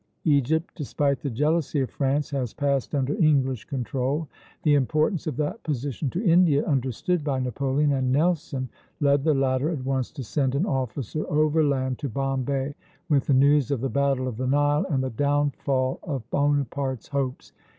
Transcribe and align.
Egypt, 0.25 0.73
despite 0.75 1.19
the 1.19 1.29
jealousy 1.29 1.79
of 1.81 1.91
France, 1.91 2.31
has 2.31 2.55
passed 2.55 2.95
under 2.95 3.13
English 3.23 3.65
control. 3.65 4.27
The 4.63 4.73
importance 4.73 5.27
of 5.27 5.37
that 5.37 5.61
position 5.61 6.09
to 6.09 6.25
India, 6.25 6.65
understood 6.65 7.23
by 7.23 7.37
Napoleon 7.39 7.91
and 7.91 8.11
Nelson, 8.11 8.69
led 8.99 9.23
the 9.23 9.35
latter 9.35 9.69
at 9.69 9.85
once 9.85 10.09
to 10.13 10.23
send 10.23 10.55
an 10.55 10.65
officer 10.65 11.23
overland 11.29 11.99
to 11.99 12.09
Bombay 12.09 12.73
with 13.09 13.27
the 13.27 13.35
news 13.35 13.69
of 13.69 13.79
the 13.79 13.89
battle 13.89 14.27
of 14.27 14.37
the 14.37 14.47
Nile 14.47 14.87
and 14.89 15.03
the 15.03 15.11
downfall 15.11 15.99
of 16.01 16.27
Bonaparte's 16.31 17.09
hopes. 17.09 17.53